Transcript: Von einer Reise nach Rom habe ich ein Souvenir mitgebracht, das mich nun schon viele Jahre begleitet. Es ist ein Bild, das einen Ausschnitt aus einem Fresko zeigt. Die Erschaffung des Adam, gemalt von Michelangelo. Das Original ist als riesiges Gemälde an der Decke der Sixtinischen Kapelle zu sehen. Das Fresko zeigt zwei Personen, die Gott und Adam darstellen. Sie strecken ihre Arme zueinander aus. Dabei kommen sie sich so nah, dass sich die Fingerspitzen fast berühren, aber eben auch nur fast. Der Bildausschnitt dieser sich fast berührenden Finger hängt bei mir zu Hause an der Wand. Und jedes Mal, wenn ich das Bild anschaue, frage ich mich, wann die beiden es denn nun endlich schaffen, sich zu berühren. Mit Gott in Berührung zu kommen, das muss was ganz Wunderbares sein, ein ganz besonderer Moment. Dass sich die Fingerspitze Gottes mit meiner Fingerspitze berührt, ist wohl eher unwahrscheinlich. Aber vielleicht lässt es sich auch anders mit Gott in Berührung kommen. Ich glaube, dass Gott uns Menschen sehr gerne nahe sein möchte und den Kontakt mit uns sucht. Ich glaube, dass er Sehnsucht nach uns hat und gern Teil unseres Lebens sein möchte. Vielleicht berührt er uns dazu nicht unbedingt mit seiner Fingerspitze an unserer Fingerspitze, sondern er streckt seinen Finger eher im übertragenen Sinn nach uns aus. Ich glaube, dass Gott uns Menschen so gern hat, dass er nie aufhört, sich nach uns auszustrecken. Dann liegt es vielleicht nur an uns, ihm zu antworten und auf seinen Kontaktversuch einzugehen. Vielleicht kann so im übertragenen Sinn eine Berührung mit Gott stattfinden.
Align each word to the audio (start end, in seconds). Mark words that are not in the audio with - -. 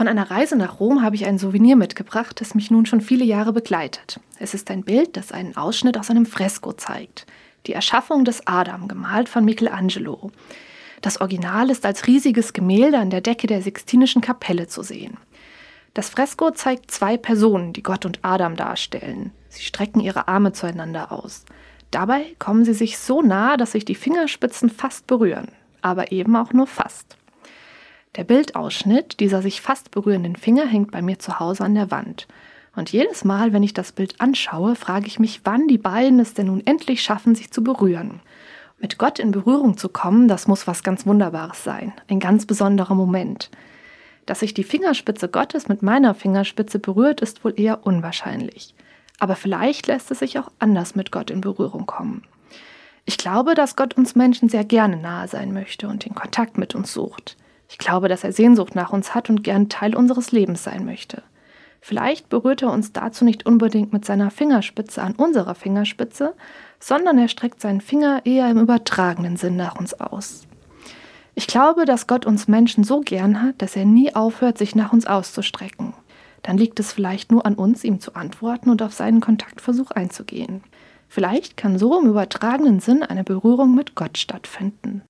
Von 0.00 0.08
einer 0.08 0.30
Reise 0.30 0.56
nach 0.56 0.80
Rom 0.80 1.02
habe 1.02 1.14
ich 1.14 1.26
ein 1.26 1.36
Souvenir 1.36 1.76
mitgebracht, 1.76 2.40
das 2.40 2.54
mich 2.54 2.70
nun 2.70 2.86
schon 2.86 3.02
viele 3.02 3.22
Jahre 3.26 3.52
begleitet. 3.52 4.18
Es 4.38 4.54
ist 4.54 4.70
ein 4.70 4.82
Bild, 4.82 5.14
das 5.18 5.30
einen 5.30 5.58
Ausschnitt 5.58 5.98
aus 5.98 6.08
einem 6.08 6.24
Fresko 6.24 6.72
zeigt. 6.72 7.26
Die 7.66 7.74
Erschaffung 7.74 8.24
des 8.24 8.46
Adam, 8.46 8.88
gemalt 8.88 9.28
von 9.28 9.44
Michelangelo. 9.44 10.30
Das 11.02 11.20
Original 11.20 11.68
ist 11.68 11.84
als 11.84 12.06
riesiges 12.06 12.54
Gemälde 12.54 12.96
an 12.96 13.10
der 13.10 13.20
Decke 13.20 13.46
der 13.46 13.60
Sixtinischen 13.60 14.22
Kapelle 14.22 14.68
zu 14.68 14.82
sehen. 14.82 15.18
Das 15.92 16.08
Fresko 16.08 16.50
zeigt 16.52 16.90
zwei 16.90 17.18
Personen, 17.18 17.74
die 17.74 17.82
Gott 17.82 18.06
und 18.06 18.20
Adam 18.22 18.56
darstellen. 18.56 19.32
Sie 19.50 19.64
strecken 19.64 20.00
ihre 20.00 20.28
Arme 20.28 20.54
zueinander 20.54 21.12
aus. 21.12 21.44
Dabei 21.90 22.24
kommen 22.38 22.64
sie 22.64 22.72
sich 22.72 22.96
so 22.96 23.20
nah, 23.20 23.58
dass 23.58 23.72
sich 23.72 23.84
die 23.84 23.94
Fingerspitzen 23.94 24.70
fast 24.70 25.06
berühren, 25.06 25.48
aber 25.82 26.10
eben 26.10 26.36
auch 26.36 26.54
nur 26.54 26.68
fast. 26.68 27.18
Der 28.16 28.24
Bildausschnitt 28.24 29.20
dieser 29.20 29.40
sich 29.40 29.60
fast 29.60 29.92
berührenden 29.92 30.34
Finger 30.34 30.66
hängt 30.66 30.90
bei 30.90 31.00
mir 31.00 31.18
zu 31.20 31.38
Hause 31.38 31.64
an 31.64 31.74
der 31.74 31.90
Wand. 31.92 32.26
Und 32.74 32.90
jedes 32.90 33.24
Mal, 33.24 33.52
wenn 33.52 33.62
ich 33.62 33.72
das 33.72 33.92
Bild 33.92 34.20
anschaue, 34.20 34.74
frage 34.74 35.06
ich 35.06 35.18
mich, 35.18 35.42
wann 35.44 35.68
die 35.68 35.78
beiden 35.78 36.18
es 36.18 36.34
denn 36.34 36.46
nun 36.46 36.66
endlich 36.66 37.02
schaffen, 37.02 37.34
sich 37.34 37.52
zu 37.52 37.62
berühren. 37.62 38.20
Mit 38.78 38.98
Gott 38.98 39.18
in 39.18 39.30
Berührung 39.30 39.76
zu 39.76 39.88
kommen, 39.88 40.26
das 40.26 40.48
muss 40.48 40.66
was 40.66 40.82
ganz 40.82 41.06
Wunderbares 41.06 41.62
sein, 41.62 41.92
ein 42.08 42.18
ganz 42.18 42.46
besonderer 42.46 42.94
Moment. 42.94 43.50
Dass 44.26 44.40
sich 44.40 44.54
die 44.54 44.64
Fingerspitze 44.64 45.28
Gottes 45.28 45.68
mit 45.68 45.82
meiner 45.82 46.14
Fingerspitze 46.14 46.78
berührt, 46.78 47.20
ist 47.20 47.44
wohl 47.44 47.54
eher 47.56 47.86
unwahrscheinlich. 47.86 48.74
Aber 49.18 49.36
vielleicht 49.36 49.86
lässt 49.86 50.10
es 50.10 50.20
sich 50.20 50.38
auch 50.38 50.50
anders 50.58 50.94
mit 50.94 51.12
Gott 51.12 51.30
in 51.30 51.42
Berührung 51.42 51.86
kommen. 51.86 52.22
Ich 53.04 53.18
glaube, 53.18 53.54
dass 53.54 53.76
Gott 53.76 53.96
uns 53.96 54.14
Menschen 54.14 54.48
sehr 54.48 54.64
gerne 54.64 54.96
nahe 54.96 55.28
sein 55.28 55.52
möchte 55.52 55.88
und 55.88 56.04
den 56.04 56.14
Kontakt 56.14 56.58
mit 56.58 56.74
uns 56.74 56.92
sucht. 56.92 57.36
Ich 57.70 57.78
glaube, 57.78 58.08
dass 58.08 58.24
er 58.24 58.32
Sehnsucht 58.32 58.74
nach 58.74 58.92
uns 58.92 59.14
hat 59.14 59.30
und 59.30 59.44
gern 59.44 59.68
Teil 59.68 59.94
unseres 59.94 60.32
Lebens 60.32 60.64
sein 60.64 60.84
möchte. 60.84 61.22
Vielleicht 61.80 62.28
berührt 62.28 62.62
er 62.62 62.72
uns 62.72 62.92
dazu 62.92 63.24
nicht 63.24 63.46
unbedingt 63.46 63.92
mit 63.92 64.04
seiner 64.04 64.32
Fingerspitze 64.32 65.00
an 65.00 65.14
unserer 65.14 65.54
Fingerspitze, 65.54 66.34
sondern 66.80 67.16
er 67.16 67.28
streckt 67.28 67.60
seinen 67.60 67.80
Finger 67.80 68.22
eher 68.26 68.50
im 68.50 68.58
übertragenen 68.58 69.36
Sinn 69.36 69.54
nach 69.54 69.76
uns 69.76 69.94
aus. 69.94 70.48
Ich 71.36 71.46
glaube, 71.46 71.84
dass 71.84 72.08
Gott 72.08 72.26
uns 72.26 72.48
Menschen 72.48 72.82
so 72.82 73.00
gern 73.00 73.40
hat, 73.40 73.62
dass 73.62 73.76
er 73.76 73.84
nie 73.84 74.14
aufhört, 74.14 74.58
sich 74.58 74.74
nach 74.74 74.92
uns 74.92 75.06
auszustrecken. 75.06 75.94
Dann 76.42 76.58
liegt 76.58 76.80
es 76.80 76.92
vielleicht 76.92 77.30
nur 77.30 77.46
an 77.46 77.54
uns, 77.54 77.84
ihm 77.84 78.00
zu 78.00 78.14
antworten 78.14 78.68
und 78.68 78.82
auf 78.82 78.92
seinen 78.92 79.20
Kontaktversuch 79.20 79.92
einzugehen. 79.92 80.62
Vielleicht 81.08 81.56
kann 81.56 81.78
so 81.78 81.98
im 81.98 82.08
übertragenen 82.08 82.80
Sinn 82.80 83.04
eine 83.04 83.24
Berührung 83.24 83.74
mit 83.74 83.94
Gott 83.94 84.18
stattfinden. 84.18 85.02